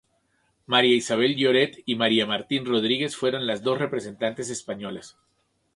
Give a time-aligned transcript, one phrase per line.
[0.65, 5.15] María Isabel Lloret y María Martín Rodríguez fueron las dos representantes españolas.